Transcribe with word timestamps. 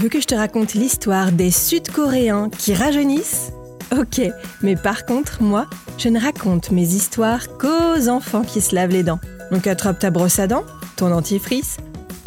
Veux 0.00 0.08
que 0.08 0.20
je 0.20 0.26
te 0.26 0.34
raconte 0.34 0.72
l'histoire 0.72 1.30
des 1.30 1.50
Sud-Coréens 1.50 2.48
qui 2.56 2.72
rajeunissent? 2.72 3.52
Ok, 3.92 4.22
mais 4.62 4.74
par 4.74 5.04
contre, 5.04 5.42
moi, 5.42 5.66
je 5.98 6.08
ne 6.08 6.18
raconte 6.18 6.70
mes 6.70 6.94
histoires 6.94 7.58
qu'aux 7.58 8.08
enfants 8.08 8.42
qui 8.42 8.62
se 8.62 8.74
lavent 8.74 8.92
les 8.92 9.02
dents. 9.02 9.20
Donc 9.50 9.66
attrape 9.66 9.98
ta 9.98 10.10
brosse 10.10 10.38
à 10.38 10.46
dents, 10.46 10.64
ton 10.96 11.10
dentifrice, 11.10 11.76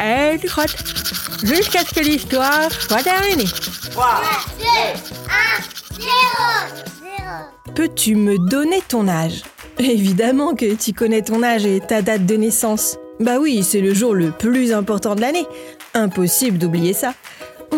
et 0.00 0.38
tu 0.38 0.46
frottes, 0.46 0.76
jusqu'à 1.42 1.80
ce 1.80 1.94
que 1.94 2.04
l'histoire 2.04 2.70
soit 2.70 3.02
terminée. 3.02 3.48
3, 3.90 4.06
2, 4.60 4.64
1, 5.98 6.00
0, 6.00 7.74
Peux-tu 7.74 8.14
me 8.14 8.38
donner 8.48 8.82
ton 8.86 9.08
âge? 9.08 9.42
Évidemment 9.78 10.54
que 10.54 10.74
tu 10.74 10.92
connais 10.92 11.22
ton 11.22 11.42
âge 11.42 11.66
et 11.66 11.80
ta 11.80 12.02
date 12.02 12.24
de 12.24 12.36
naissance. 12.36 12.98
Bah 13.18 13.38
oui, 13.40 13.64
c'est 13.64 13.80
le 13.80 13.94
jour 13.94 14.14
le 14.14 14.30
plus 14.30 14.72
important 14.72 15.16
de 15.16 15.22
l'année. 15.22 15.46
Impossible 15.94 16.58
d'oublier 16.58 16.92
ça. 16.92 17.14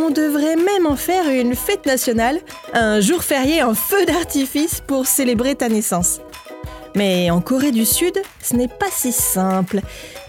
On 0.06 0.10
devrait 0.10 0.54
même 0.54 0.86
en 0.86 0.94
faire 0.94 1.28
une 1.28 1.56
fête 1.56 1.84
nationale, 1.84 2.38
un 2.72 3.00
jour 3.00 3.24
férié 3.24 3.64
en 3.64 3.74
feu 3.74 4.06
d'artifice 4.06 4.80
pour 4.86 5.06
célébrer 5.06 5.56
ta 5.56 5.68
naissance. 5.68 6.20
Mais 6.94 7.28
en 7.32 7.40
Corée 7.40 7.72
du 7.72 7.84
Sud, 7.84 8.16
ce 8.40 8.54
n'est 8.54 8.68
pas 8.68 8.86
si 8.92 9.10
simple, 9.10 9.80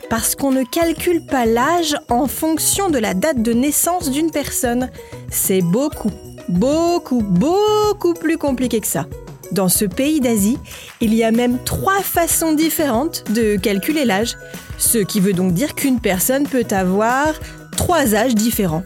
parce 0.09 0.33
qu'on 0.33 0.51
ne 0.51 0.63
calcule 0.63 1.23
pas 1.23 1.45
l'âge 1.45 1.95
en 2.09 2.25
fonction 2.25 2.89
de 2.89 2.97
la 2.97 3.13
date 3.13 3.43
de 3.43 3.53
naissance 3.53 4.09
d'une 4.09 4.31
personne. 4.31 4.89
C'est 5.29 5.61
beaucoup, 5.61 6.11
beaucoup, 6.49 7.21
beaucoup 7.21 8.15
plus 8.15 8.39
compliqué 8.39 8.79
que 8.79 8.87
ça. 8.87 9.05
Dans 9.51 9.69
ce 9.69 9.85
pays 9.85 10.21
d'Asie, 10.21 10.57
il 11.01 11.13
y 11.13 11.23
a 11.23 11.29
même 11.29 11.59
trois 11.65 12.01
façons 12.01 12.53
différentes 12.53 13.31
de 13.31 13.57
calculer 13.57 14.05
l'âge, 14.05 14.37
ce 14.79 14.97
qui 14.97 15.19
veut 15.19 15.33
donc 15.33 15.53
dire 15.53 15.75
qu'une 15.75 15.99
personne 15.99 16.47
peut 16.47 16.65
avoir 16.71 17.35
trois 17.77 18.15
âges 18.15 18.33
différents. 18.33 18.83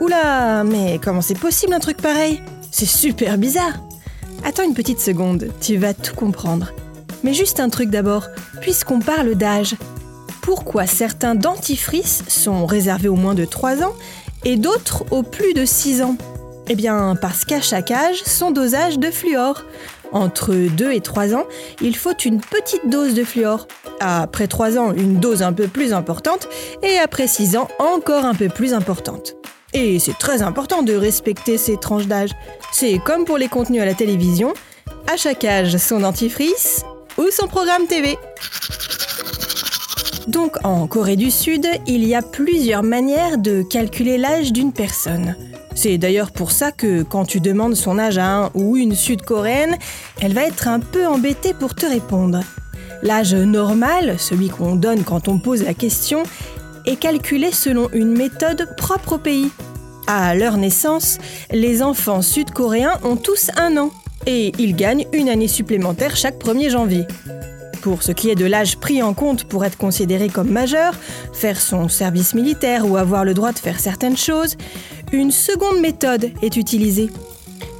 Oula, 0.00 0.64
mais 0.64 0.98
comment 1.02 1.20
c'est 1.20 1.38
possible 1.38 1.74
un 1.74 1.78
truc 1.78 1.98
pareil? 1.98 2.42
C'est 2.70 2.86
super 2.86 3.36
bizarre. 3.36 3.74
Attends 4.44 4.62
une 4.62 4.72
petite 4.72 4.98
seconde, 4.98 5.48
tu 5.60 5.76
vas 5.76 5.92
tout 5.92 6.14
comprendre. 6.14 6.72
Mais 7.22 7.34
juste 7.34 7.60
un 7.60 7.68
truc 7.68 7.90
d'abord, 7.90 8.28
puisqu'on 8.62 9.00
parle 9.00 9.34
d'âge, 9.34 9.74
pourquoi 10.40 10.86
certains 10.86 11.34
dentifrices 11.34 12.24
sont 12.28 12.64
réservés 12.64 13.08
au 13.08 13.14
moins 13.14 13.34
de 13.34 13.44
3 13.44 13.82
ans 13.82 13.92
et 14.46 14.56
d'autres 14.56 15.04
aux 15.10 15.22
plus 15.22 15.52
de 15.52 15.66
6 15.66 16.00
ans? 16.00 16.16
Eh 16.70 16.76
bien, 16.76 17.14
parce 17.20 17.44
qu'à 17.44 17.60
chaque 17.60 17.90
âge, 17.90 18.22
son 18.24 18.52
dosage 18.52 18.98
de 18.98 19.10
fluor. 19.10 19.64
Entre 20.12 20.54
2 20.54 20.92
et 20.92 21.02
3 21.02 21.34
ans, 21.34 21.44
il 21.82 21.94
faut 21.94 22.16
une 22.24 22.40
petite 22.40 22.88
dose 22.88 23.12
de 23.12 23.22
fluor. 23.22 23.68
Après 24.00 24.46
3 24.46 24.78
ans, 24.78 24.94
une 24.94 25.20
dose 25.20 25.42
un 25.42 25.52
peu 25.52 25.68
plus 25.68 25.92
importante 25.92 26.48
et 26.82 26.96
après 26.98 27.26
6 27.26 27.58
ans, 27.58 27.68
encore 27.78 28.24
un 28.24 28.34
peu 28.34 28.48
plus 28.48 28.72
importante. 28.72 29.36
Et 29.72 29.98
c'est 29.98 30.18
très 30.18 30.42
important 30.42 30.82
de 30.82 30.94
respecter 30.94 31.58
ces 31.58 31.76
tranches 31.76 32.06
d'âge. 32.06 32.30
C'est 32.72 32.98
comme 32.98 33.24
pour 33.24 33.38
les 33.38 33.48
contenus 33.48 33.82
à 33.82 33.84
la 33.84 33.94
télévision, 33.94 34.52
à 35.12 35.16
chaque 35.16 35.44
âge 35.44 35.76
son 35.76 36.00
dentifrice 36.00 36.84
ou 37.18 37.26
son 37.30 37.46
programme 37.46 37.86
TV. 37.86 38.18
Donc 40.28 40.56
en 40.64 40.86
Corée 40.86 41.16
du 41.16 41.30
Sud, 41.30 41.66
il 41.86 42.04
y 42.04 42.14
a 42.14 42.22
plusieurs 42.22 42.82
manières 42.82 43.38
de 43.38 43.62
calculer 43.62 44.18
l'âge 44.18 44.52
d'une 44.52 44.72
personne. 44.72 45.36
C'est 45.74 45.98
d'ailleurs 45.98 46.32
pour 46.32 46.50
ça 46.50 46.72
que 46.72 47.02
quand 47.02 47.24
tu 47.24 47.40
demandes 47.40 47.74
son 47.74 47.98
âge 47.98 48.18
à 48.18 48.26
un 48.26 48.50
ou 48.54 48.76
une 48.76 48.94
sud-coréenne, 48.94 49.76
elle 50.20 50.34
va 50.34 50.44
être 50.44 50.68
un 50.68 50.80
peu 50.80 51.06
embêtée 51.06 51.54
pour 51.54 51.74
te 51.74 51.86
répondre. 51.86 52.40
L'âge 53.02 53.34
normal, 53.34 54.16
celui 54.18 54.48
qu'on 54.48 54.76
donne 54.76 55.04
quand 55.04 55.28
on 55.28 55.38
pose 55.38 55.62
la 55.62 55.74
question, 55.74 56.22
est 56.86 56.96
calculé 56.96 57.52
selon 57.52 57.88
une 57.92 58.16
méthode 58.16 58.74
propre 58.76 59.14
au 59.14 59.18
pays. 59.18 59.50
À 60.06 60.34
leur 60.34 60.56
naissance, 60.56 61.18
les 61.50 61.82
enfants 61.82 62.22
sud-coréens 62.22 62.98
ont 63.04 63.16
tous 63.16 63.50
un 63.56 63.76
an 63.76 63.90
et 64.26 64.52
ils 64.58 64.74
gagnent 64.74 65.06
une 65.12 65.28
année 65.28 65.48
supplémentaire 65.48 66.16
chaque 66.16 66.42
1er 66.42 66.70
janvier. 66.70 67.06
Pour 67.82 68.02
ce 68.02 68.12
qui 68.12 68.28
est 68.28 68.34
de 68.34 68.44
l'âge 68.44 68.76
pris 68.76 69.02
en 69.02 69.14
compte 69.14 69.44
pour 69.44 69.64
être 69.64 69.78
considéré 69.78 70.28
comme 70.28 70.50
majeur, 70.50 70.94
faire 71.32 71.60
son 71.60 71.88
service 71.88 72.34
militaire 72.34 72.90
ou 72.90 72.96
avoir 72.96 73.24
le 73.24 73.34
droit 73.34 73.52
de 73.52 73.58
faire 73.58 73.80
certaines 73.80 74.18
choses, 74.18 74.56
une 75.12 75.30
seconde 75.30 75.80
méthode 75.80 76.30
est 76.42 76.56
utilisée. 76.56 77.10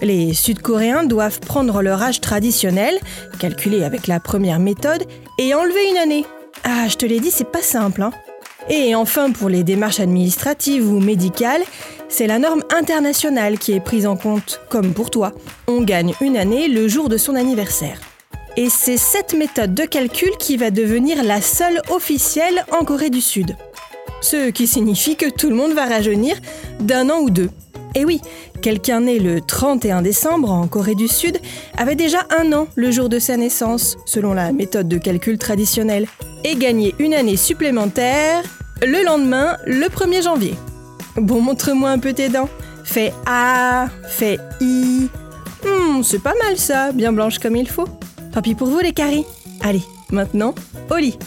Les 0.00 0.33
Sud-Coréens 0.33 1.05
doivent 1.05 1.41
prendre 1.41 1.83
leur 1.83 2.00
âge 2.03 2.21
traditionnel, 2.21 2.94
calculé 3.39 3.84
avec 3.84 4.06
la 4.06 4.21
première 4.21 4.59
méthode, 4.59 5.05
et 5.39 5.55
enlever 5.55 5.91
une 5.91 5.99
année. 5.99 6.25
Ah, 6.65 6.89
je 6.89 6.97
te 6.97 7.05
l'ai 7.05 7.21
dit, 7.21 7.31
c'est 7.31 7.50
pas 7.50 7.62
simple, 7.62 8.03
hein 8.03 8.12
et 8.69 8.94
enfin, 8.94 9.31
pour 9.31 9.48
les 9.48 9.65
démarches 9.65 10.00
administratives 10.00 10.91
ou 10.91 11.00
médicales, 11.00 11.62
c'est 12.09 12.26
la 12.26 12.38
norme 12.38 12.62
internationale 12.76 13.59
qui 13.59 13.72
est 13.72 13.81
prise 13.81 14.06
en 14.06 14.16
compte, 14.16 14.60
comme 14.69 14.93
pour 14.93 15.10
toi. 15.10 15.32
On 15.66 15.82
gagne 15.82 16.15
une 16.21 16.37
année 16.37 16.69
le 16.69 16.88
jour 16.88 17.09
de 17.09 17.16
son 17.16 17.34
anniversaire. 17.37 18.00
Et 18.56 18.69
c'est 18.69 18.97
cette 18.97 19.34
méthode 19.34 19.75
de 19.75 19.84
calcul 19.84 20.31
qui 20.38 20.56
va 20.56 20.71
devenir 20.71 21.22
la 21.22 21.41
seule 21.41 21.81
officielle 21.91 22.65
en 22.72 22.84
Corée 22.84 23.10
du 23.10 23.21
Sud. 23.21 23.56
Ce 24.21 24.50
qui 24.50 24.66
signifie 24.66 25.16
que 25.16 25.31
tout 25.31 25.48
le 25.48 25.56
monde 25.56 25.72
va 25.72 25.87
rajeunir 25.87 26.37
d'un 26.81 27.09
an 27.10 27.21
ou 27.21 27.31
deux. 27.31 27.50
Et 27.94 28.04
oui, 28.04 28.21
quelqu'un 28.60 29.00
né 29.00 29.19
le 29.19 29.41
31 29.41 30.03
décembre 30.03 30.50
en 30.50 30.69
Corée 30.69 30.94
du 30.94 31.09
Sud 31.09 31.38
avait 31.77 31.97
déjà 31.97 32.27
un 32.38 32.53
an 32.53 32.69
le 32.75 32.91
jour 32.91 33.09
de 33.09 33.19
sa 33.19 33.37
naissance, 33.37 33.97
selon 34.04 34.32
la 34.32 34.53
méthode 34.53 34.88
de 34.88 34.98
calcul 34.98 35.38
traditionnelle, 35.38 36.06
et 36.45 36.56
gagnait 36.56 36.95
une 36.99 37.15
année 37.15 37.37
supplémentaire 37.37 38.43
le 38.83 39.05
lendemain, 39.05 39.56
le 39.67 39.87
1er 39.87 40.23
janvier. 40.23 40.55
Bon, 41.17 41.41
montre-moi 41.41 41.91
un 41.91 41.99
peu 41.99 42.12
tes 42.12 42.28
dents. 42.28 42.49
Fais 42.84 43.12
A, 43.27 43.89
fais 44.09 44.39
I. 44.61 45.09
Hmm, 45.65 46.03
c'est 46.03 46.23
pas 46.23 46.34
mal 46.43 46.56
ça, 46.56 46.93
bien 46.93 47.12
blanche 47.12 47.39
comme 47.39 47.56
il 47.56 47.69
faut. 47.69 47.89
Tant 48.33 48.43
pis 48.43 48.55
pour 48.55 48.69
vous 48.69 48.81
les 48.81 48.93
caries. 48.93 49.25
Allez, 49.61 49.83
maintenant, 50.11 50.55
au 50.91 50.97
lit. 50.97 51.19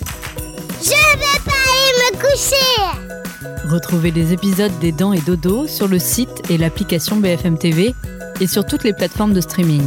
Je 0.81 0.89
vais 0.89 1.39
pas 1.45 1.51
aller 1.51 2.11
me 2.11 2.19
coucher 2.19 3.69
Retrouvez 3.69 4.11
les 4.11 4.33
épisodes 4.33 4.77
des 4.79 4.91
Dents 4.91 5.13
et 5.13 5.21
Dodo 5.21 5.67
sur 5.67 5.87
le 5.87 5.99
site 5.99 6.49
et 6.49 6.57
l'application 6.57 7.17
BFM 7.17 7.57
TV 7.57 7.93
et 8.41 8.47
sur 8.47 8.65
toutes 8.65 8.83
les 8.83 8.93
plateformes 8.93 9.33
de 9.33 9.41
streaming. 9.41 9.83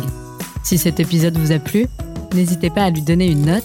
Si 0.62 0.78
cet 0.78 1.00
épisode 1.00 1.36
vous 1.36 1.52
a 1.52 1.58
plu, 1.58 1.86
n'hésitez 2.34 2.70
pas 2.70 2.84
à 2.84 2.90
lui 2.90 3.02
donner 3.02 3.26
une 3.26 3.46
note, 3.46 3.64